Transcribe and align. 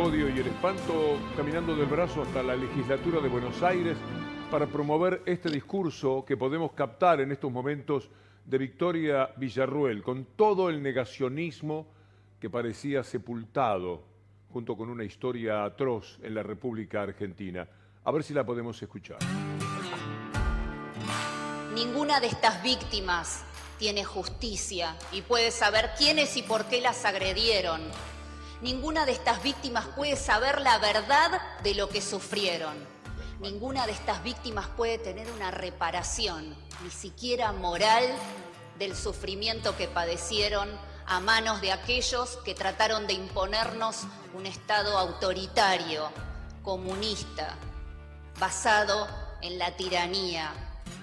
odio 0.00 0.30
y 0.30 0.38
el 0.38 0.46
espanto 0.46 1.18
caminando 1.36 1.76
del 1.76 1.86
brazo 1.86 2.22
hasta 2.22 2.42
la 2.42 2.56
legislatura 2.56 3.20
de 3.20 3.28
Buenos 3.28 3.62
Aires 3.62 3.98
para 4.50 4.66
promover 4.66 5.22
este 5.26 5.50
discurso 5.50 6.24
que 6.26 6.38
podemos 6.38 6.72
captar 6.72 7.20
en 7.20 7.32
estos 7.32 7.52
momentos 7.52 8.08
de 8.46 8.56
Victoria 8.56 9.30
Villarruel, 9.36 10.02
con 10.02 10.24
todo 10.36 10.70
el 10.70 10.82
negacionismo 10.82 11.86
que 12.40 12.48
parecía 12.48 13.04
sepultado 13.04 14.02
junto 14.50 14.74
con 14.74 14.88
una 14.88 15.04
historia 15.04 15.64
atroz 15.64 16.18
en 16.22 16.34
la 16.34 16.42
República 16.42 17.02
Argentina. 17.02 17.68
A 18.02 18.10
ver 18.10 18.22
si 18.22 18.32
la 18.32 18.44
podemos 18.44 18.80
escuchar. 18.80 19.18
Ninguna 21.74 22.20
de 22.20 22.28
estas 22.28 22.62
víctimas 22.62 23.44
tiene 23.78 24.04
justicia 24.04 24.96
y 25.12 25.20
puede 25.20 25.50
saber 25.50 25.90
quiénes 25.98 26.38
y 26.38 26.42
por 26.42 26.64
qué 26.64 26.80
las 26.80 27.04
agredieron. 27.04 27.82
Ninguna 28.62 29.06
de 29.06 29.12
estas 29.12 29.42
víctimas 29.42 29.86
puede 29.96 30.16
saber 30.16 30.60
la 30.60 30.76
verdad 30.78 31.40
de 31.62 31.74
lo 31.74 31.88
que 31.88 32.02
sufrieron. 32.02 32.74
Ninguna 33.40 33.86
de 33.86 33.92
estas 33.92 34.22
víctimas 34.22 34.68
puede 34.76 34.98
tener 34.98 35.30
una 35.30 35.50
reparación, 35.50 36.54
ni 36.82 36.90
siquiera 36.90 37.52
moral, 37.52 38.04
del 38.78 38.94
sufrimiento 38.94 39.76
que 39.78 39.88
padecieron 39.88 40.68
a 41.06 41.20
manos 41.20 41.62
de 41.62 41.72
aquellos 41.72 42.36
que 42.44 42.54
trataron 42.54 43.06
de 43.06 43.14
imponernos 43.14 44.02
un 44.34 44.44
Estado 44.44 44.98
autoritario, 44.98 46.10
comunista, 46.62 47.56
basado 48.38 49.08
en 49.40 49.58
la 49.58 49.74
tiranía, 49.74 50.52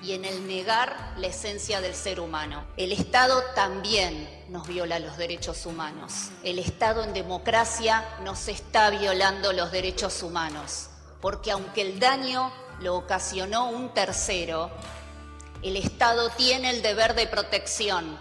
y 0.03 0.13
en 0.13 0.25
el 0.25 0.47
negar 0.47 1.13
la 1.17 1.27
esencia 1.27 1.81
del 1.81 1.95
ser 1.95 2.19
humano. 2.19 2.65
El 2.77 2.91
Estado 2.91 3.43
también 3.55 4.27
nos 4.49 4.67
viola 4.67 4.99
los 4.99 5.17
derechos 5.17 5.65
humanos. 5.65 6.29
El 6.43 6.59
Estado 6.59 7.03
en 7.03 7.13
democracia 7.13 8.03
nos 8.23 8.47
está 8.47 8.89
violando 8.89 9.53
los 9.53 9.71
derechos 9.71 10.23
humanos, 10.23 10.89
porque 11.21 11.51
aunque 11.51 11.81
el 11.81 11.99
daño 11.99 12.51
lo 12.79 12.95
ocasionó 12.95 13.69
un 13.69 13.93
tercero, 13.93 14.71
el 15.63 15.75
Estado 15.75 16.29
tiene 16.29 16.69
el 16.69 16.81
deber 16.81 17.15
de 17.15 17.27
protección, 17.27 18.19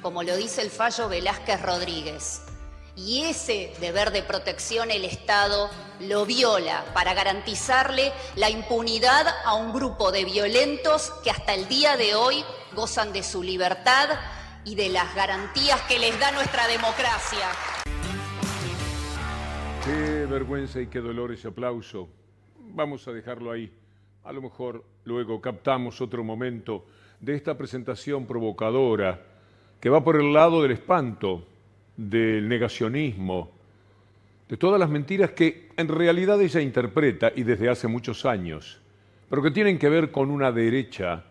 como 0.00 0.22
lo 0.22 0.36
dice 0.36 0.62
el 0.62 0.70
fallo 0.70 1.08
Velázquez 1.08 1.60
Rodríguez. 1.60 2.42
Y 2.96 3.22
ese 3.22 3.72
deber 3.80 4.12
de 4.12 4.22
protección 4.22 4.92
el 4.92 5.04
Estado 5.04 5.68
lo 6.00 6.24
viola 6.26 6.84
para 6.94 7.12
garantizarle 7.12 8.12
la 8.36 8.50
impunidad 8.50 9.26
a 9.44 9.54
un 9.54 9.72
grupo 9.72 10.12
de 10.12 10.24
violentos 10.24 11.10
que 11.24 11.30
hasta 11.30 11.54
el 11.54 11.66
día 11.66 11.96
de 11.96 12.14
hoy 12.14 12.44
gozan 12.72 13.12
de 13.12 13.24
su 13.24 13.42
libertad 13.42 14.10
y 14.64 14.76
de 14.76 14.90
las 14.90 15.12
garantías 15.16 15.80
que 15.82 15.98
les 15.98 16.18
da 16.20 16.30
nuestra 16.30 16.68
democracia. 16.68 17.48
Qué 19.84 20.26
vergüenza 20.26 20.80
y 20.80 20.86
qué 20.86 21.00
dolor 21.00 21.32
ese 21.32 21.48
aplauso. 21.48 22.08
Vamos 22.58 23.08
a 23.08 23.12
dejarlo 23.12 23.50
ahí. 23.50 23.72
A 24.22 24.32
lo 24.32 24.40
mejor 24.40 24.84
luego 25.02 25.40
captamos 25.40 26.00
otro 26.00 26.22
momento 26.22 26.86
de 27.18 27.34
esta 27.34 27.58
presentación 27.58 28.24
provocadora 28.26 29.20
que 29.80 29.90
va 29.90 30.02
por 30.02 30.16
el 30.16 30.32
lado 30.32 30.62
del 30.62 30.70
espanto, 30.70 31.44
del 31.96 32.48
negacionismo, 32.48 33.50
de 34.48 34.56
todas 34.56 34.78
las 34.78 34.90
mentiras 34.90 35.30
que 35.30 35.68
en 35.76 35.88
realidad 35.88 36.40
ella 36.40 36.60
interpreta 36.60 37.32
y 37.34 37.42
desde 37.42 37.68
hace 37.68 37.88
muchos 37.88 38.26
años, 38.26 38.80
pero 39.28 39.42
que 39.42 39.50
tienen 39.50 39.78
que 39.78 39.88
ver 39.88 40.10
con 40.10 40.30
una 40.30 40.52
derecha 40.52 41.24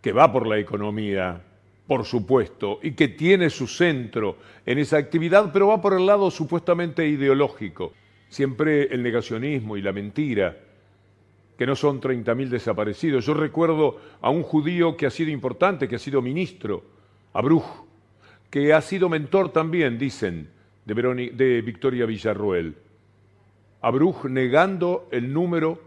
que 0.00 0.12
va 0.12 0.30
por 0.32 0.46
la 0.46 0.58
economía, 0.58 1.40
por 1.86 2.04
supuesto, 2.04 2.80
y 2.82 2.92
que 2.92 3.08
tiene 3.08 3.50
su 3.50 3.66
centro 3.66 4.36
en 4.66 4.78
esa 4.78 4.98
actividad, 4.98 5.50
pero 5.52 5.68
va 5.68 5.80
por 5.80 5.94
el 5.94 6.06
lado 6.06 6.30
supuestamente 6.30 7.06
ideológico. 7.06 7.92
Siempre 8.28 8.84
el 8.84 9.02
negacionismo 9.02 9.76
y 9.76 9.82
la 9.82 9.92
mentira, 9.92 10.56
que 11.56 11.66
no 11.66 11.76
son 11.76 12.00
30.000 12.00 12.48
desaparecidos. 12.48 13.26
Yo 13.26 13.34
recuerdo 13.34 14.00
a 14.20 14.30
un 14.30 14.42
judío 14.42 14.96
que 14.96 15.06
ha 15.06 15.10
sido 15.10 15.30
importante, 15.30 15.86
que 15.86 15.96
ha 15.96 16.00
sido 16.00 16.22
ministro, 16.22 16.82
a 17.32 17.42
Bruj, 17.42 17.64
que 18.52 18.74
ha 18.74 18.82
sido 18.82 19.08
mentor 19.08 19.50
también, 19.50 19.96
dicen, 19.96 20.50
de, 20.84 21.62
Victoria 21.64 22.04
Villarroel. 22.04 22.76
A 23.80 23.90
Bruj 23.90 24.26
negando 24.26 25.08
el 25.10 25.32
número 25.32 25.80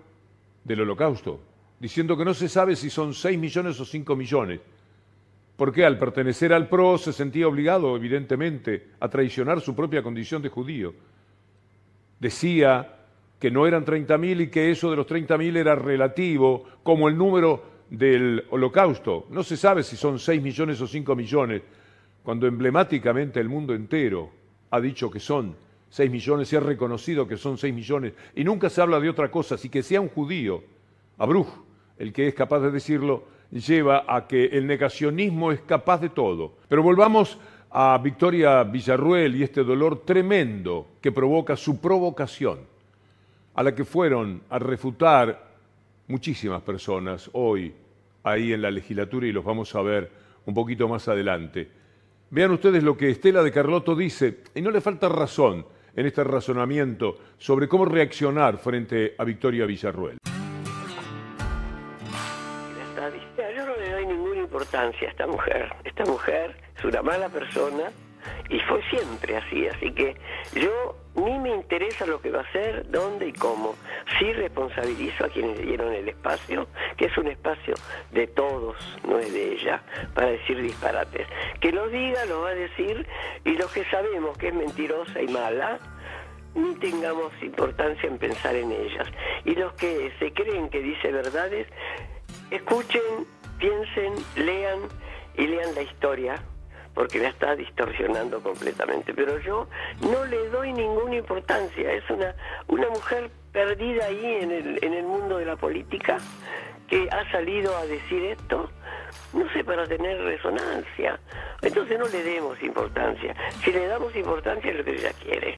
del 0.64 0.81
holocausto, 0.81 1.40
diciendo 1.80 2.18
que 2.18 2.25
no 2.25 2.34
se 2.34 2.50
sabe 2.50 2.75
si 2.75 2.90
son 2.90 3.14
6 3.14 3.38
millones 3.38 3.80
o 3.80 3.86
5 3.86 4.16
millones. 4.16 4.62
Porque 5.56 5.86
al 5.86 6.00
pertenecer 6.00 6.52
al 6.54 6.68
PRO 6.68 6.98
se 6.98 7.14
sentía 7.14 7.48
obligado, 7.48 7.96
evidentemente, 7.96 8.88
a 9.00 9.09
traicionar 9.09 9.62
su 9.62 9.75
propia 9.75 10.02
condición 10.02 10.42
de 10.42 10.50
judío. 10.50 10.96
Decía 12.20 12.96
que 13.40 13.52
no 13.52 13.68
eran 13.68 13.86
30.000 13.86 14.42
y 14.42 14.48
que 14.48 14.72
eso 14.72 14.90
de 14.90 14.98
los 14.98 15.06
30.000 15.06 15.56
era 15.56 15.75
relativo, 15.75 16.64
como 16.81 17.09
el 17.09 17.16
número 17.16 17.64
del 17.92 18.44
holocausto. 18.50 19.28
No 19.30 19.44
se 19.44 19.56
sabe 19.56 19.84
si 19.84 19.96
son 19.96 20.18
6 20.18 20.42
millones 20.42 20.81
o 20.81 20.88
5 20.88 21.16
millones, 21.16 21.62
cuando 22.25 22.47
emblemáticamente 22.47 23.40
el 23.40 23.47
mundo 23.47 23.75
entero 23.75 24.31
ha 24.72 24.81
dicho 24.81 25.12
que 25.12 25.19
son 25.19 25.56
6 25.91 26.09
millones, 26.09 26.50
se 26.50 26.58
ha 26.58 26.59
reconocido 26.59 27.28
que 27.28 27.38
son 27.38 27.58
6 27.58 27.74
millones, 27.74 28.13
y 28.36 28.44
nunca 28.44 28.68
se 28.69 28.81
habla 28.81 29.00
de 29.00 29.09
otra 29.09 29.30
cosa, 29.30 29.56
así 29.56 29.69
que 29.69 29.84
sea 29.84 30.02
un 30.02 30.09
judío, 30.09 30.63
Abruj, 31.19 31.47
el 32.00 32.12
que 32.12 32.28
es 32.28 32.34
capaz 32.34 32.59
de 32.62 32.72
decirlo, 32.72 33.24
lleva 33.52 34.06
a 34.08 34.28
que 34.28 34.46
el 34.46 34.66
negacionismo 34.66 35.52
es 35.52 35.62
capaz 35.62 36.00
de 36.02 36.09
todo. 36.09 36.53
Pero 36.68 36.81
volvamos 36.81 37.38
a 37.69 37.97
Victoria 38.00 38.63
Villarruel 38.63 39.36
y 39.36 39.44
este 39.44 39.63
dolor 39.63 40.02
tremendo 40.03 40.88
que 41.00 41.12
provoca 41.12 41.56
su 41.56 41.80
provocación, 41.80 42.59
a 43.53 43.62
la 43.62 43.75
que 43.75 43.86
fueron 43.86 44.42
a 44.50 44.57
refutar 44.57 45.53
muchísimas 46.07 46.63
personas 46.63 47.30
hoy 47.34 47.72
ahí 48.24 48.52
en 48.52 48.63
la 48.63 48.72
legislatura 48.72 49.28
y 49.28 49.31
los 49.31 49.46
vamos 49.46 49.74
a 49.75 49.81
ver 49.84 50.12
un 50.47 50.56
poquito 50.56 50.90
más 50.90 51.07
adelante. 51.07 51.84
Vean 52.31 52.52
ustedes 52.52 52.84
lo 52.84 52.97
que 52.97 53.09
Estela 53.09 53.44
de 53.44 53.52
Carlotto 53.52 53.96
dice, 53.96 54.40
y 54.56 54.62
no 54.62 54.72
le 54.72 54.81
falta 54.81 55.08
razón 55.08 55.66
en 55.96 56.06
este 56.06 56.24
razonamiento 56.24 57.18
sobre 57.38 57.68
cómo 57.68 57.86
reaccionar 57.86 58.58
frente 58.58 59.16
a 59.18 59.24
Victoria 59.24 59.66
Villarruel. 59.66 60.18
Yo 63.56 63.66
no 63.66 63.75
le 63.78 63.91
doy 63.91 64.06
ninguna 64.08 64.41
importancia 64.41 65.08
a 65.08 65.12
esta 65.12 65.28
mujer. 65.28 65.72
Esta 65.84 66.03
mujer 66.06 66.56
es 66.78 66.84
una 66.84 67.02
mala 67.02 67.30
persona, 67.30 67.91
y 68.50 68.59
fue 68.62 68.81
siempre 68.90 69.38
así, 69.38 69.68
así 69.68 69.91
que 69.91 70.16
yo 70.53 70.96
ni 71.16 71.40
me 71.40 71.50
interesa 71.50 72.06
lo 72.06 72.22
que 72.22 72.30
va 72.30 72.40
a 72.40 72.44
hacer, 72.44 72.90
dónde 72.91 73.28
y 73.28 73.34
cómo. 73.34 73.75
Sí 74.19 74.34
responsabilizo 74.34 75.25
a 75.25 75.30
quienes 75.30 75.59
dieron 75.59 75.94
el 75.94 76.09
espacio, 76.09 76.68
que 76.97 77.06
es 77.06 77.18
un 77.18 77.28
espacio 77.28 77.74
de 78.12 78.28
todos, 78.28 78.75
no 79.08 79.19
es 79.19 79.31
de 79.31 79.53
ella, 79.53 79.81
para 80.13 80.28
decir 80.28 80.62
disparates. 80.62 81.28
Que 81.62 81.72
lo 81.72 81.88
diga, 81.88 82.25
lo 82.25 82.41
va 82.41 82.50
a 82.50 82.56
decir, 82.56 83.08
y 83.46 83.52
los 83.52 83.72
que 83.72 83.86
sabemos 83.86 84.38
que 84.38 84.50
es 84.50 84.53
mentirosa 84.53 85.22
y 85.22 85.28
mala, 85.28 85.80
ni 86.53 86.75
tengamos 86.75 87.31
importancia 87.42 88.09
en 88.09 88.18
pensar 88.18 88.56
en 88.56 88.72
ellas. 88.72 89.07
Y 89.46 89.56
los 89.56 89.74
que 89.74 90.12
se 90.19 90.34
creen 90.34 90.69
que 90.69 90.81
dice 90.81 91.12
verdades, 91.12 91.68
escuchen, 92.52 93.02
piensen, 93.57 94.13
lean 94.36 94.80
y 95.38 95.47
lean 95.47 95.75
la 95.75 95.81
historia 95.81 96.44
porque 96.95 97.19
la 97.19 97.29
está 97.29 97.56
distorsionando 97.56 98.41
completamente. 98.41 99.13
Pero 99.13 99.38
yo 99.39 99.67
no 100.01 100.25
le 100.25 100.50
doy 100.50 100.73
ninguna 100.73 101.17
importancia. 101.17 101.91
Es 101.91 102.09
una, 102.09 102.33
una 102.67 102.89
mujer 102.89 103.29
perdida 103.51 104.06
ahí 104.06 104.38
en 104.41 104.51
el, 104.51 104.83
en 104.83 104.94
el 104.94 105.03
mundo 105.03 105.38
de 105.38 105.45
la 105.45 105.57
política 105.57 106.17
que 106.88 107.07
ha 107.11 107.29
salido 107.31 107.75
a 107.75 107.85
decir 107.85 108.23
esto, 108.25 108.69
no 109.33 109.51
sé, 109.51 109.63
para 109.63 109.86
tener 109.86 110.21
resonancia. 110.21 111.19
Entonces 111.62 112.00
no 112.00 112.07
le 112.07 112.24
demos 112.24 112.62
importancia. 112.63 113.36
Si 113.63 113.71
le 113.71 113.88
damos 113.88 114.15
importancia 114.15 114.71
es 114.71 114.77
lo 114.77 114.83
que 114.83 114.91
ella 114.91 115.12
quiere. 115.21 115.57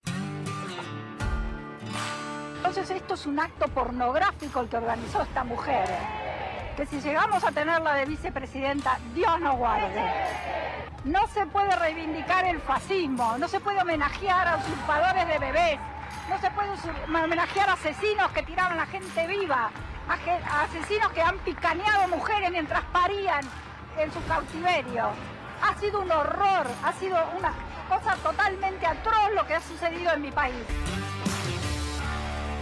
Entonces 2.57 2.90
esto 2.90 3.13
es 3.13 3.25
un 3.25 3.40
acto 3.40 3.68
pornográfico 3.68 4.68
que 4.68 4.78
organizó 4.78 5.22
esta 5.22 5.44
mujer. 5.44 5.86
Que 6.78 6.86
si 6.86 7.02
llegamos 7.02 7.44
a 7.44 7.52
tenerla 7.52 7.96
de 7.96 8.06
vicepresidenta, 8.06 9.00
Dios 9.16 9.40
nos 9.40 9.56
guarde. 9.56 10.00
No 11.06 11.28
se 11.30 11.48
puede 11.48 11.76
reivindicar 11.76 12.46
el 12.46 12.62
fascismo, 12.62 13.36
no 13.40 13.48
se 13.48 13.60
puede 13.60 13.82
homenajear 13.82 14.48
a 14.48 14.58
usurpadores 14.58 15.28
de 15.28 15.40
bebés, 15.40 15.80
no 16.30 16.40
se 16.40 16.52
puede 16.52 16.70
homenajear 17.08 17.72
a 17.72 17.74
asesinos 17.74 18.32
que 18.32 18.44
tiraron 18.44 18.80
a 18.80 18.86
gente 18.86 19.26
viva, 19.26 19.72
a, 20.08 20.62
asesinos 20.66 21.12
que 21.14 21.22
han 21.24 21.40
picaneado 21.40 22.10
mujeres 22.10 22.52
mientras 22.52 22.84
parían 22.94 23.44
en 23.98 24.14
su 24.14 24.24
cautiverio. 24.28 25.10
Ha 25.64 25.74
sido 25.80 26.02
un 26.02 26.12
horror, 26.12 26.68
ha 26.84 26.94
sido 26.94 27.18
una 27.40 27.54
cosa 27.90 28.16
totalmente 28.18 28.86
atroz 28.86 29.32
lo 29.34 29.48
que 29.48 29.56
ha 29.56 29.62
sucedido 29.62 30.14
en 30.14 30.22
mi 30.22 30.32
país. 30.32 30.64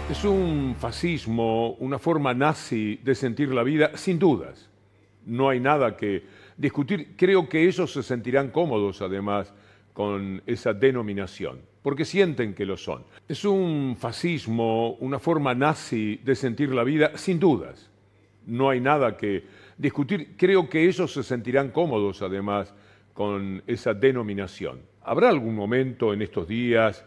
Es 0.08 0.24
un 0.24 0.76
fascismo, 0.78 1.72
una 1.80 1.98
forma 1.98 2.32
nazi 2.36 3.00
de 3.04 3.16
sentir 3.16 3.52
la 3.52 3.64
vida, 3.64 3.98
sin 3.98 4.20
dudas. 4.20 4.70
No 5.26 5.50
hay 5.50 5.60
nada 5.60 5.98
que 5.98 6.24
discutir. 6.56 7.16
Creo 7.18 7.50
que 7.50 7.68
ellos 7.68 7.92
se 7.92 8.04
sentirán 8.04 8.52
cómodos, 8.52 9.02
además, 9.02 9.52
con 9.94 10.44
esa 10.46 10.74
denominación. 10.74 11.60
porque 11.82 12.04
sienten 12.04 12.56
que 12.56 12.66
lo 12.66 12.78
son. 12.78 13.04
Es 13.28 13.46
un 13.46 13.96
fascismo, 13.96 14.94
una 15.02 15.20
forma 15.20 15.54
nazi 15.54 16.20
de 16.24 16.34
sentir 16.34 16.74
la 16.74 16.84
vida, 16.84 17.12
sin 17.16 17.40
dudas. 17.40 17.92
No 18.48 18.72
hay 18.72 18.82
nada 18.82 19.16
que 19.16 19.44
discutir. 19.78 20.36
Creo 20.36 20.68
que 20.68 20.84
ellos 20.88 21.14
se 21.14 21.22
sentirán 21.22 21.70
cómodos, 21.70 22.24
además, 22.24 22.74
con 23.14 23.62
esa 23.68 23.94
denominación. 23.94 24.82
¿Habrá 25.04 25.30
algún 25.30 25.54
momento 25.54 26.12
en 26.12 26.24
estos 26.24 26.48
días 26.48 27.06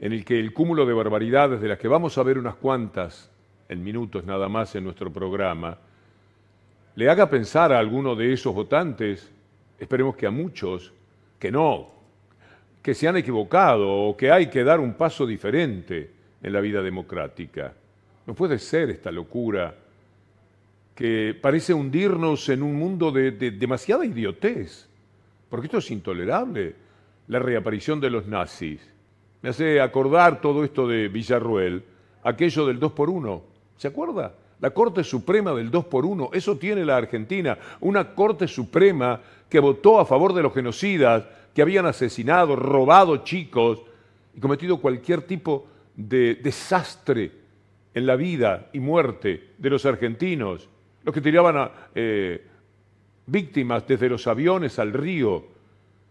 en 0.00 0.12
el 0.12 0.24
que 0.24 0.40
el 0.40 0.52
cúmulo 0.52 0.86
de 0.86 0.94
barbaridades, 0.94 1.60
de 1.60 1.68
las 1.68 1.78
que 1.78 1.86
vamos 1.86 2.16
a 2.16 2.22
ver 2.22 2.38
unas 2.38 2.54
cuantas 2.54 3.30
en 3.68 3.84
minutos 3.84 4.24
nada 4.24 4.48
más 4.48 4.74
en 4.74 4.84
nuestro 4.84 5.12
programa, 5.12 5.78
le 6.96 7.08
haga 7.08 7.28
pensar 7.30 7.72
a 7.72 7.78
alguno 7.78 8.16
de 8.16 8.32
esos 8.32 8.54
votantes, 8.54 9.30
esperemos 9.78 10.16
que 10.16 10.26
a 10.26 10.30
muchos, 10.30 10.92
que 11.38 11.52
no, 11.52 11.88
que 12.82 12.94
se 12.94 13.06
han 13.06 13.16
equivocado 13.16 13.88
o 13.90 14.16
que 14.16 14.32
hay 14.32 14.48
que 14.48 14.64
dar 14.64 14.80
un 14.80 14.94
paso 14.94 15.26
diferente 15.26 16.10
en 16.42 16.52
la 16.52 16.60
vida 16.60 16.82
democrática. 16.82 17.72
No 18.26 18.34
puede 18.34 18.58
ser 18.58 18.90
esta 18.90 19.10
locura 19.10 19.74
que 20.94 21.38
parece 21.40 21.72
hundirnos 21.74 22.48
en 22.48 22.62
un 22.62 22.74
mundo 22.74 23.10
de, 23.12 23.32
demasiada 23.32 24.04
idiotez, 24.04 24.88
porque 25.48 25.66
esto 25.66 25.78
es 25.78 25.90
intolerable, 25.90 26.74
la 27.28 27.38
reaparición 27.38 28.00
de 28.00 28.10
los 28.10 28.26
nazis. 28.26 28.89
Me 29.42 29.48
hace 29.50 29.80
acordar 29.80 30.40
todo 30.40 30.64
esto 30.64 30.86
de 30.86 31.08
Villarruel, 31.08 31.82
aquello 32.22 32.66
del 32.66 32.78
2 32.78 32.92
por 32.92 33.08
1. 33.08 33.42
¿Se 33.76 33.88
acuerda? 33.88 34.34
La 34.60 34.70
Corte 34.70 35.02
Suprema 35.02 35.54
del 35.54 35.70
2 35.70 35.86
por 35.86 36.04
1, 36.04 36.30
eso 36.34 36.58
tiene 36.58 36.84
la 36.84 36.98
Argentina, 36.98 37.56
una 37.80 38.14
Corte 38.14 38.46
Suprema 38.46 39.20
que 39.48 39.58
votó 39.58 39.98
a 39.98 40.04
favor 40.04 40.34
de 40.34 40.42
los 40.42 40.52
genocidas, 40.52 41.24
que 41.54 41.62
habían 41.62 41.86
asesinado, 41.86 42.54
robado 42.54 43.18
chicos 43.18 43.80
y 44.36 44.40
cometido 44.40 44.76
cualquier 44.78 45.22
tipo 45.22 45.66
de 45.96 46.34
desastre 46.34 47.32
en 47.94 48.06
la 48.06 48.16
vida 48.16 48.68
y 48.72 48.80
muerte 48.80 49.48
de 49.56 49.70
los 49.70 49.86
argentinos, 49.86 50.68
los 51.02 51.14
que 51.14 51.22
tiraban 51.22 51.56
a 51.56 51.70
eh, 51.94 52.46
víctimas 53.26 53.86
desde 53.88 54.10
los 54.10 54.26
aviones 54.26 54.78
al 54.78 54.92
río, 54.92 55.44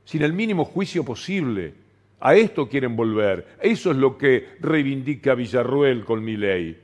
sin 0.03 0.23
el 0.23 0.33
mínimo 0.33 0.65
juicio 0.65 1.05
posible. 1.05 1.88
A 2.21 2.35
esto 2.35 2.67
quieren 2.67 2.95
volver. 2.95 3.55
Eso 3.61 3.91
es 3.91 3.97
lo 3.97 4.17
que 4.17 4.49
reivindica 4.59 5.35
Villarruel 5.35 6.03
con 6.05 6.23
mi 6.23 6.37
ley, 6.37 6.77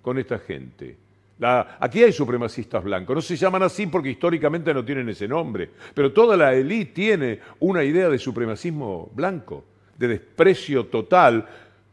con 0.00 0.18
esta 0.18 0.38
gente 0.38 1.02
aquí 1.44 2.02
hay 2.02 2.12
supremacistas 2.12 2.82
blancos, 2.84 3.14
no 3.14 3.22
se 3.22 3.36
llaman 3.36 3.62
así 3.62 3.86
porque 3.86 4.10
históricamente 4.10 4.72
no 4.72 4.84
tienen 4.84 5.08
ese 5.08 5.26
nombre, 5.26 5.68
pero 5.94 6.12
toda 6.12 6.36
la 6.36 6.54
élite 6.54 6.92
tiene 6.92 7.40
una 7.60 7.82
idea 7.82 8.08
de 8.08 8.18
supremacismo 8.18 9.10
blanco, 9.14 9.64
de 9.98 10.08
desprecio 10.08 10.86
total 10.86 11.46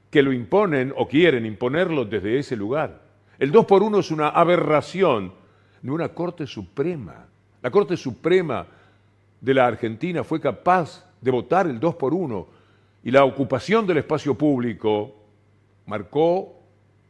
que 0.10 0.22
lo 0.22 0.32
imponen 0.32 0.94
o 0.96 1.08
quieren 1.08 1.46
imponerlo 1.46 2.06
desde 2.06 2.38
ese 2.38 2.56
lugar. 2.56 3.02
El 3.38 3.52
2 3.52 3.66
por 3.66 3.84
1 3.84 4.00
es 4.00 4.12
una 4.12 4.30
aberración 4.30 5.34
de 5.82 5.92
una 5.92 6.10
Corte 6.10 6.46
Suprema. 6.46 7.26
La 7.62 7.72
Corte 7.72 7.96
Suprema 7.96 8.66
de 9.40 9.54
la 9.54 9.66
Argentina 9.66 10.24
fue 10.24 10.42
capaz 10.42 11.06
de 11.22 11.32
votar 11.32 11.68
el 11.68 11.80
2 11.80 11.96
por 11.96 12.14
1 12.14 12.48
y 13.04 13.12
la 13.12 13.24
ocupación 13.24 13.86
del 13.88 13.98
espacio 13.98 14.36
público 14.36 15.16
marcó 15.86 16.60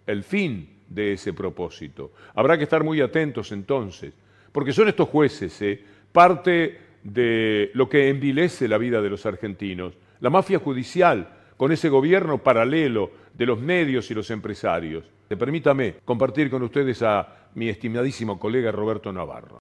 el 0.06 0.24
fin 0.24 0.80
de 0.88 1.14
ese 1.14 1.34
propósito. 1.34 2.12
Habrá 2.36 2.58
que 2.58 2.64
estar 2.64 2.84
muy 2.84 3.02
atentos 3.02 3.52
entonces, 3.52 4.14
porque 4.52 4.74
son 4.74 4.88
estos 4.88 5.10
jueces 5.10 5.62
¿eh? 5.62 5.84
parte 6.12 6.80
de 7.04 7.72
lo 7.74 7.88
que 7.88 8.10
envilece 8.10 8.68
la 8.68 8.78
vida 8.78 9.02
de 9.02 9.10
los 9.10 9.26
argentinos, 9.26 9.94
la 10.20 10.30
mafia 10.30 10.60
judicial, 10.60 11.36
con 11.58 11.72
ese 11.72 11.90
gobierno 11.90 12.38
paralelo 12.38 13.12
de 13.34 13.46
los 13.46 13.60
medios 13.60 14.10
y 14.10 14.14
los 14.14 14.32
empresarios. 14.32 15.06
Permítame 15.28 15.96
compartir 16.06 16.50
con 16.50 16.64
ustedes 16.64 17.02
a 17.04 17.50
mi 17.56 17.70
estimadísimo 17.70 18.40
colega 18.40 18.72
Roberto 18.72 19.12
Navarro. 19.12 19.60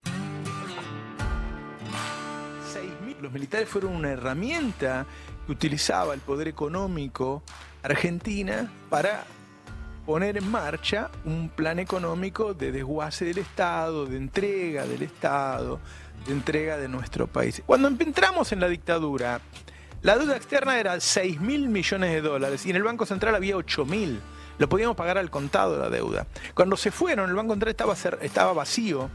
Los 3.20 3.32
militares 3.32 3.68
fueron 3.68 3.94
una 3.94 4.10
herramienta 4.10 5.04
que 5.44 5.52
utilizaba 5.52 6.14
el 6.14 6.20
poder 6.20 6.48
económico 6.48 7.42
argentina 7.82 8.70
para 8.88 9.24
poner 10.06 10.36
en 10.38 10.50
marcha 10.50 11.10
un 11.24 11.48
plan 11.48 11.78
económico 11.78 12.54
de 12.54 12.72
desguace 12.72 13.24
del 13.24 13.38
Estado, 13.38 14.06
de 14.06 14.16
entrega 14.16 14.86
del 14.86 15.02
Estado, 15.02 15.80
de 16.26 16.32
entrega 16.32 16.76
de 16.78 16.88
nuestro 16.88 17.26
país. 17.26 17.62
Cuando 17.66 17.88
entramos 17.88 18.52
en 18.52 18.60
la 18.60 18.68
dictadura, 18.68 19.40
la 20.02 20.16
deuda 20.16 20.36
externa 20.36 20.78
era 20.78 21.00
6 21.00 21.40
mil 21.40 21.68
millones 21.68 22.12
de 22.12 22.20
dólares 22.20 22.64
y 22.66 22.70
en 22.70 22.76
el 22.76 22.84
Banco 22.84 23.04
Central 23.04 23.34
había 23.34 23.56
8 23.56 23.84
mil. 23.84 24.20
Lo 24.58 24.68
podíamos 24.68 24.96
pagar 24.96 25.18
al 25.18 25.30
contado 25.30 25.78
la 25.78 25.90
deuda. 25.90 26.26
Cuando 26.54 26.76
se 26.76 26.90
fueron, 26.90 27.28
el 27.28 27.36
Banco 27.36 27.52
Central 27.52 27.70
estaba, 27.70 27.94
estaba 28.22 28.52
vacío 28.52 29.10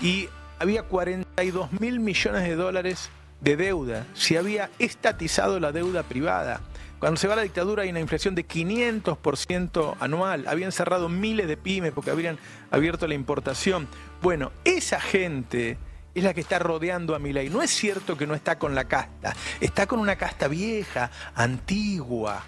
y 0.00 0.28
había 0.58 0.84
42 0.84 1.72
mil 1.80 1.98
millones 1.98 2.44
de 2.44 2.54
dólares 2.54 3.10
de 3.42 3.56
deuda. 3.56 4.06
Se 4.14 4.38
había 4.38 4.70
estatizado 4.78 5.60
la 5.60 5.72
deuda 5.72 6.04
privada. 6.04 6.60
Cuando 6.98 7.18
se 7.18 7.26
va 7.26 7.34
la 7.34 7.42
dictadura 7.42 7.82
hay 7.82 7.90
una 7.90 8.00
inflación 8.00 8.36
de 8.36 8.46
500% 8.46 9.96
anual. 9.98 10.46
Habían 10.46 10.70
cerrado 10.70 11.08
miles 11.08 11.48
de 11.48 11.56
pymes 11.56 11.92
porque 11.92 12.12
habían 12.12 12.38
abierto 12.70 13.08
la 13.08 13.14
importación. 13.14 13.88
Bueno, 14.22 14.52
esa 14.64 15.00
gente 15.00 15.78
es 16.14 16.22
la 16.22 16.32
que 16.32 16.40
está 16.40 16.60
rodeando 16.60 17.16
a 17.16 17.18
Milei. 17.18 17.50
No 17.50 17.60
es 17.60 17.70
cierto 17.70 18.16
que 18.16 18.28
no 18.28 18.34
está 18.34 18.56
con 18.56 18.76
la 18.76 18.84
casta, 18.84 19.34
está 19.60 19.86
con 19.86 19.98
una 19.98 20.14
casta 20.14 20.46
vieja, 20.46 21.10
antigua. 21.34 22.44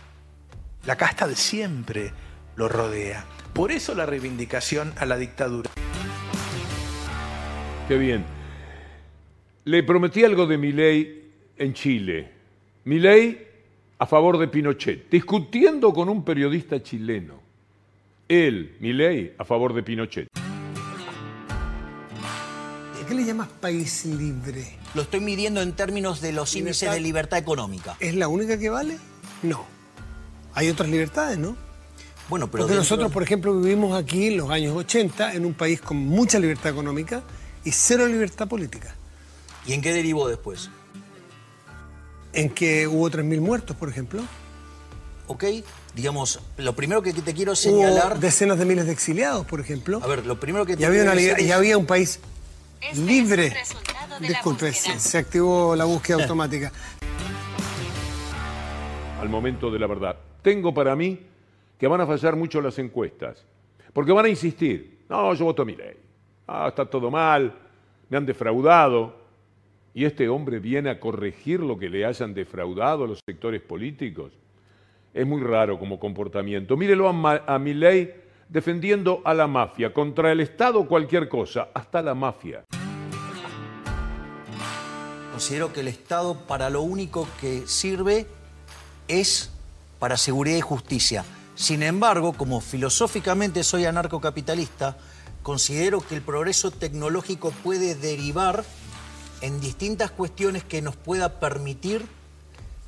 La 0.86 0.96
casta 0.96 1.26
de 1.26 1.34
siempre 1.34 2.12
lo 2.54 2.68
rodea. 2.68 3.24
Por 3.54 3.72
eso 3.72 3.94
la 3.96 4.06
reivindicación 4.06 4.94
a 4.98 5.06
la 5.06 5.16
dictadura. 5.16 5.70
Qué 7.88 7.98
bien. 7.98 8.24
Le 9.66 9.82
prometí 9.82 10.22
algo 10.22 10.46
de 10.46 10.58
Milei 10.58 11.22
en 11.56 11.72
Chile. 11.72 12.30
Milei 12.84 13.46
a 13.98 14.06
favor 14.06 14.36
de 14.36 14.46
Pinochet, 14.46 15.08
discutiendo 15.08 15.90
con 15.90 16.10
un 16.10 16.22
periodista 16.22 16.82
chileno. 16.82 17.40
Él, 18.28 18.76
Milei, 18.80 19.32
a 19.38 19.44
favor 19.44 19.72
de 19.72 19.82
Pinochet. 19.82 20.28
¿Qué 23.08 23.14
le 23.14 23.24
llamas 23.24 23.48
país 23.48 24.04
libre? 24.06 24.64
Lo 24.94 25.02
estoy 25.02 25.20
midiendo 25.20 25.62
en 25.62 25.72
términos 25.72 26.20
de 26.20 26.32
los 26.32 26.54
índices 26.56 26.90
de 26.90 27.00
libertad 27.00 27.38
económica. 27.38 27.96
¿Es 28.00 28.14
la 28.14 28.28
única 28.28 28.58
que 28.58 28.68
vale? 28.68 28.98
No. 29.42 29.64
Hay 30.54 30.68
otras 30.68 30.90
libertades, 30.90 31.38
¿no? 31.38 31.56
Bueno, 32.28 32.50
pero 32.50 32.64
Porque 32.64 32.76
nosotros, 32.76 33.12
por 33.12 33.22
ejemplo, 33.22 33.58
vivimos 33.58 33.94
aquí 33.94 34.28
en 34.28 34.38
los 34.38 34.50
años 34.50 34.74
80 34.76 35.34
en 35.34 35.46
un 35.46 35.54
país 35.54 35.80
con 35.80 35.96
mucha 35.96 36.38
libertad 36.38 36.72
económica 36.72 37.22
y 37.64 37.70
cero 37.70 38.06
libertad 38.06 38.48
política. 38.48 38.94
¿Y 39.66 39.72
en 39.72 39.80
qué 39.80 39.92
derivó 39.92 40.28
después? 40.28 40.70
en 42.34 42.50
que 42.50 42.86
hubo 42.86 43.10
3.000 43.10 43.40
muertos, 43.40 43.76
por 43.76 43.88
ejemplo. 43.88 44.22
Ok, 45.26 45.44
digamos, 45.94 46.40
lo 46.58 46.74
primero 46.74 47.00
que 47.00 47.12
te 47.12 47.32
quiero 47.32 47.54
señalar... 47.56 48.12
Hubo 48.12 48.20
decenas 48.20 48.58
de 48.58 48.66
miles 48.66 48.86
de 48.86 48.92
exiliados, 48.92 49.46
por 49.46 49.60
ejemplo. 49.60 50.00
A 50.02 50.06
ver, 50.06 50.26
lo 50.26 50.38
primero 50.38 50.66
que 50.66 50.76
te 50.76 50.82
y 50.82 50.84
había, 50.84 51.02
una, 51.02 51.12
había 51.56 51.78
un 51.78 51.86
país 51.86 52.20
este 52.80 53.00
libre. 53.00 53.54
Disculpe, 54.20 54.72
se, 54.72 55.18
activó 55.18 55.74
la 55.74 55.84
búsqueda 55.84 56.22
automática. 56.22 56.70
Al 59.20 59.28
momento 59.28 59.70
de 59.70 59.78
la 59.78 59.86
verdad. 59.86 60.16
Tengo 60.42 60.74
para 60.74 60.94
mí 60.94 61.18
que 61.78 61.88
van 61.88 62.02
a 62.02 62.06
fallar 62.06 62.36
mucho 62.36 62.60
las 62.60 62.78
encuestas. 62.78 63.42
Porque 63.94 64.12
van 64.12 64.26
a 64.26 64.28
insistir. 64.28 65.04
No, 65.08 65.32
yo 65.34 65.46
voto 65.46 65.62
a 65.62 65.64
mi 65.64 65.74
ley. 65.74 65.96
Ah, 66.46 66.66
está 66.68 66.84
todo 66.84 67.10
mal. 67.10 67.54
Me 68.10 68.18
han 68.18 68.26
defraudado 68.26 69.23
y 69.94 70.04
este 70.04 70.28
hombre 70.28 70.58
viene 70.58 70.90
a 70.90 70.98
corregir 70.98 71.60
lo 71.60 71.78
que 71.78 71.88
le 71.88 72.04
hayan 72.04 72.34
defraudado 72.34 73.04
a 73.04 73.06
los 73.06 73.20
sectores 73.24 73.62
políticos. 73.62 74.32
Es 75.14 75.24
muy 75.24 75.40
raro 75.40 75.78
como 75.78 76.00
comportamiento. 76.00 76.76
Mírelo 76.76 77.08
a, 77.08 77.44
a 77.46 77.58
Milei 77.60 78.12
defendiendo 78.48 79.22
a 79.24 79.32
la 79.32 79.46
mafia, 79.46 79.94
contra 79.94 80.32
el 80.32 80.40
Estado 80.40 80.86
cualquier 80.86 81.28
cosa, 81.28 81.68
hasta 81.72 82.02
la 82.02 82.14
mafia. 82.14 82.64
Considero 85.30 85.72
que 85.72 85.80
el 85.80 85.88
Estado 85.88 86.38
para 86.46 86.70
lo 86.70 86.82
único 86.82 87.26
que 87.40 87.66
sirve 87.66 88.26
es 89.08 89.52
para 89.98 90.16
seguridad 90.16 90.56
y 90.58 90.60
justicia. 90.60 91.24
Sin 91.54 91.82
embargo, 91.82 92.32
como 92.32 92.60
filosóficamente 92.60 93.62
soy 93.62 93.84
anarcocapitalista, 93.84 94.96
considero 95.42 96.00
que 96.00 96.16
el 96.16 96.22
progreso 96.22 96.70
tecnológico 96.72 97.50
puede 97.62 97.94
derivar 97.94 98.64
en 99.44 99.60
distintas 99.60 100.10
cuestiones 100.10 100.64
que 100.64 100.80
nos 100.80 100.96
pueda 100.96 101.38
permitir 101.38 102.06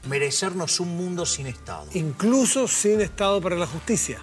merecernos 0.04 0.80
un 0.80 0.96
mundo 0.96 1.26
sin 1.26 1.46
Estado. 1.46 1.86
Incluso 1.92 2.66
sin 2.66 3.02
Estado 3.02 3.42
para 3.42 3.56
la 3.56 3.66
justicia. 3.66 4.18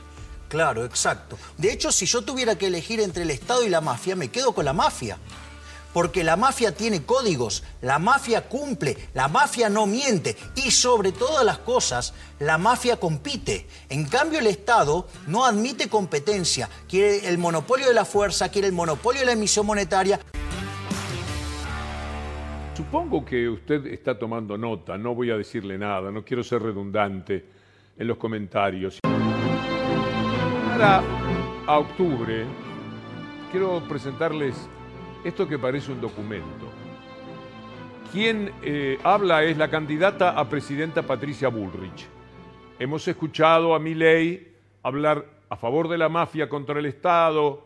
Claro, 0.49 0.83
exacto. 0.83 1.37
De 1.59 1.71
hecho, 1.71 1.91
si 1.91 2.07
yo 2.07 2.23
tuviera 2.23 2.57
que 2.57 2.67
elegir 2.67 2.99
entre 3.01 3.21
el 3.21 3.29
Estado 3.29 3.63
y 3.63 3.69
la 3.69 3.81
mafia, 3.81 4.15
me 4.15 4.29
quedo 4.31 4.53
con 4.53 4.65
la 4.65 4.73
mafia. 4.73 5.19
porque 5.93 6.23
la 6.23 6.35
mafia 6.35 6.75
tiene 6.75 7.03
códigos, 7.03 7.61
la 7.81 7.99
mafia 7.99 8.49
cumple, 8.49 9.09
la 9.13 9.27
mafia 9.27 9.69
no 9.69 9.85
miente 9.85 10.35
y 10.55 10.71
sobre 10.71 11.11
todas 11.11 11.45
las 11.45 11.59
cosas, 11.59 12.15
la 12.39 12.57
mafia 12.57 12.99
compite. 12.99 13.67
En 13.89 14.05
cambio, 14.05 14.39
el 14.39 14.47
Estado 14.47 15.07
no 15.27 15.45
admite 15.45 15.89
competencia, 15.89 16.67
quiere 16.89 17.27
el 17.29 17.37
monopolio 17.37 17.87
de 17.87 17.93
la 17.93 18.05
fuerza, 18.05 18.49
quiere 18.49 18.69
el 18.69 18.73
monopolio 18.73 19.19
de 19.19 19.27
la 19.27 19.33
emisión 19.33 19.67
monetaria. 19.67 20.19
Supongo 22.93 23.25
que 23.25 23.50
usted 23.50 23.88
está 23.88 24.19
tomando 24.19 24.55
nota, 24.55 25.00
no 25.00 25.15
voy 25.15 25.31
a 25.31 25.35
decirle 25.35 25.79
nada, 25.79 26.12
no 26.12 26.23
quiero 26.23 26.43
ser 26.43 26.62
redundante 26.62 27.43
en 27.97 28.07
los 28.07 28.17
comentarios. 28.17 29.00
Para 29.01 31.01
a 31.65 31.79
octubre 31.79 32.45
quiero 33.50 33.81
presentarles 33.89 34.69
esto 35.23 35.47
que 35.47 35.57
parece 35.57 35.91
un 35.91 36.01
documento. 36.01 36.69
Quien 38.12 38.51
eh, 38.62 39.00
habla 39.03 39.43
es 39.43 39.57
la 39.57 39.71
candidata 39.71 40.39
a 40.39 40.47
presidenta 40.47 41.01
Patricia 41.01 41.47
Bullrich. 41.47 42.05
Hemos 42.77 43.07
escuchado 43.07 43.73
a 43.73 43.79
Milei 43.79 44.53
hablar 44.83 45.25
a 45.50 45.55
favor 45.55 45.88
de 45.88 45.97
la 45.97 46.09
mafia 46.09 46.47
contra 46.47 46.77
el 46.77 46.85
Estado, 46.85 47.65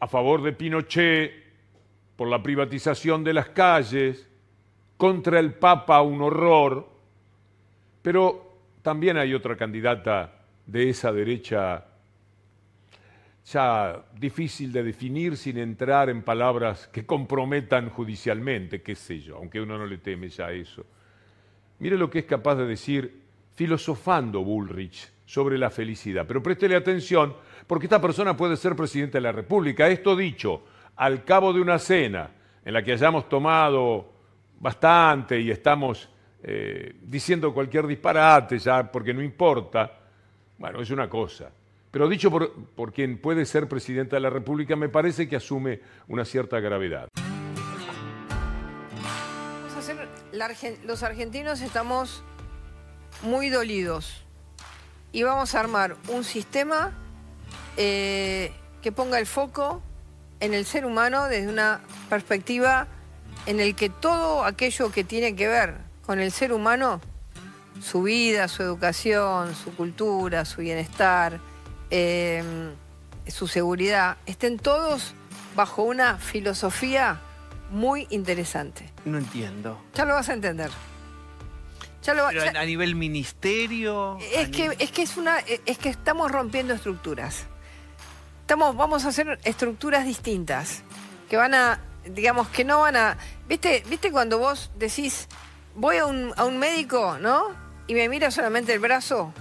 a 0.00 0.08
favor 0.08 0.42
de 0.42 0.52
Pinochet, 0.52 1.30
por 2.16 2.26
la 2.26 2.42
privatización 2.42 3.22
de 3.22 3.34
las 3.34 3.50
calles, 3.50 4.30
contra 5.02 5.40
el 5.40 5.54
Papa 5.54 6.00
un 6.00 6.22
horror, 6.22 6.88
pero 8.02 8.52
también 8.82 9.16
hay 9.16 9.34
otra 9.34 9.56
candidata 9.56 10.32
de 10.64 10.90
esa 10.90 11.12
derecha 11.12 11.86
ya 13.44 14.00
difícil 14.16 14.70
de 14.70 14.84
definir 14.84 15.36
sin 15.36 15.58
entrar 15.58 16.08
en 16.08 16.22
palabras 16.22 16.86
que 16.86 17.04
comprometan 17.04 17.90
judicialmente, 17.90 18.80
qué 18.80 18.94
sé 18.94 19.18
yo, 19.18 19.38
aunque 19.38 19.60
uno 19.60 19.76
no 19.76 19.86
le 19.86 19.98
teme 19.98 20.28
ya 20.28 20.52
eso. 20.52 20.86
Mire 21.80 21.98
lo 21.98 22.08
que 22.08 22.20
es 22.20 22.24
capaz 22.24 22.54
de 22.54 22.66
decir 22.66 23.22
filosofando 23.56 24.44
Bullrich 24.44 25.10
sobre 25.26 25.58
la 25.58 25.70
felicidad. 25.70 26.26
Pero 26.28 26.44
préstele 26.44 26.76
atención, 26.76 27.34
porque 27.66 27.86
esta 27.86 28.00
persona 28.00 28.36
puede 28.36 28.56
ser 28.56 28.76
presidente 28.76 29.18
de 29.18 29.22
la 29.22 29.32
República. 29.32 29.88
Esto 29.88 30.14
dicho, 30.14 30.62
al 30.94 31.24
cabo 31.24 31.52
de 31.52 31.60
una 31.60 31.80
cena 31.80 32.30
en 32.64 32.72
la 32.72 32.84
que 32.84 32.92
hayamos 32.92 33.28
tomado 33.28 34.11
bastante 34.62 35.40
y 35.40 35.50
estamos 35.50 36.08
eh, 36.40 36.94
diciendo 37.02 37.52
cualquier 37.52 37.86
disparate 37.86 38.60
ya 38.60 38.90
porque 38.90 39.12
no 39.12 39.20
importa, 39.20 39.92
bueno, 40.56 40.80
es 40.80 40.90
una 40.90 41.10
cosa. 41.10 41.50
Pero 41.90 42.08
dicho 42.08 42.30
por, 42.30 42.92
quien 42.92 43.18
puede 43.18 43.44
ser 43.44 43.68
presidenta 43.68 44.16
de 44.16 44.20
la 44.20 44.30
República, 44.30 44.76
me 44.76 44.88
parece 44.88 45.28
que 45.28 45.36
asume 45.36 45.80
una 46.08 46.24
cierta 46.24 46.58
gravedad. 46.60 47.08
los 50.86 51.02
argentinos 51.02 51.60
estamos 51.60 52.22
muy 53.22 53.50
dolidos 53.50 54.24
y 55.10 55.24
vamos 55.24 55.54
a 55.54 55.60
armar 55.60 55.96
un 56.08 56.24
sistema 56.24 56.92
eh, 57.76 58.52
que 58.80 58.92
ponga 58.92 59.18
el 59.18 59.26
foco 59.26 59.82
en 60.40 60.54
el 60.54 60.64
ser 60.64 60.86
humano 60.86 61.26
desde 61.26 61.48
una 61.48 61.80
perspectiva 62.08 62.88
en 63.46 63.60
el 63.60 63.74
que 63.74 63.88
todo 63.88 64.44
aquello 64.44 64.90
que 64.90 65.04
tiene 65.04 65.34
que 65.34 65.48
ver 65.48 65.76
con 66.06 66.20
el 66.20 66.32
ser 66.32 66.52
humano, 66.52 67.00
su 67.80 68.02
vida, 68.02 68.48
su 68.48 68.62
educación, 68.62 69.54
su 69.54 69.74
cultura, 69.74 70.44
su 70.44 70.60
bienestar, 70.60 71.40
Em, 71.94 72.74
su 73.26 73.46
seguridad, 73.46 74.16
estén 74.24 74.58
todos 74.58 75.12
bajo 75.54 75.82
una 75.82 76.16
filosofía 76.16 77.20
muy 77.70 78.06
interesante. 78.08 78.90
No 79.04 79.18
entiendo. 79.18 79.78
Ya 79.94 80.06
lo 80.06 80.14
vas 80.14 80.30
a 80.30 80.32
entender. 80.32 80.70
Ya 82.02 82.14
lo, 82.14 82.28
Pero 82.28 82.58
a 82.58 82.64
nivel 82.64 82.94
ministerio. 82.94 84.16
Es 84.34 84.48
que, 84.48 84.74
es 84.78 84.90
que 84.90 85.02
es 85.02 85.18
una. 85.18 85.36
Es 85.66 85.76
que 85.76 85.90
estamos 85.90 86.32
rompiendo 86.32 86.72
estructuras. 86.72 87.44
Estamos, 88.40 88.74
vamos 88.74 89.04
a 89.04 89.08
hacer 89.08 89.38
estructuras 89.44 90.06
distintas. 90.06 90.82
Que 91.28 91.36
van 91.36 91.52
a. 91.52 91.78
Digamos, 92.04 92.48
que 92.48 92.64
no 92.64 92.80
van 92.80 92.96
a. 92.96 93.18
¿Viste, 93.48 93.82
¿viste 93.88 94.10
cuando 94.10 94.38
vos 94.38 94.70
decís, 94.76 95.28
voy 95.74 95.98
a 95.98 96.06
un, 96.06 96.32
a 96.36 96.44
un 96.44 96.58
médico, 96.58 97.18
¿no? 97.20 97.48
Y 97.86 97.94
me 97.94 98.08
mira 98.08 98.30
solamente 98.30 98.72
el 98.72 98.78
brazo 98.78 99.32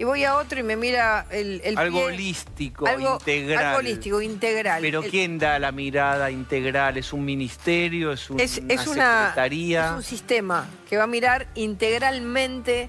y 0.00 0.04
voy 0.04 0.24
a 0.24 0.36
otro 0.36 0.58
y 0.58 0.62
me 0.62 0.76
mira 0.76 1.26
el, 1.30 1.60
el 1.62 1.76
algo 1.76 2.04
holístico, 2.04 2.86
integral. 2.88 3.66
Algo 3.66 3.78
holístico, 3.80 4.22
integral. 4.22 4.80
Pero 4.80 5.02
¿quién 5.02 5.38
da 5.38 5.58
la 5.58 5.72
mirada 5.72 6.30
integral? 6.30 6.96
¿Es 6.96 7.12
un 7.12 7.22
ministerio? 7.22 8.10
¿Es, 8.10 8.30
una, 8.30 9.26
secretaría? 9.26 9.84
Es 9.84 9.92
un 9.96 10.02
sistema 10.02 10.66
que 10.88 10.96
va 10.96 11.02
a 11.02 11.06
mirar 11.06 11.48
integralmente 11.54 12.88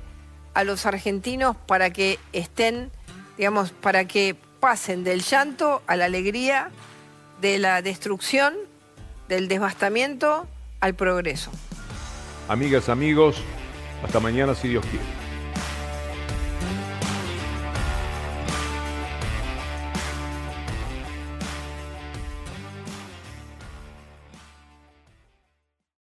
a 0.54 0.64
los 0.64 0.86
argentinos 0.86 1.58
para 1.58 1.92
que 1.92 2.18
estén, 2.32 2.92
digamos, 3.38 3.72
para 3.72 4.06
que 4.06 4.38
pasen 4.62 5.04
del 5.04 5.22
llanto 5.22 5.82
a 5.88 5.98
la 5.98 6.06
alegría, 6.06 6.70
de 7.42 7.60
la 7.60 7.82
destrucción, 7.82 8.54
del 9.32 9.48
devastamiento 9.48 10.46
al 10.82 10.94
progreso. 10.94 11.52
Amigas, 12.50 12.90
amigos, 12.90 13.38
hasta 14.04 14.20
mañana 14.20 14.54
si 14.54 14.68
Dios 14.68 14.86
quiere. 14.86 15.21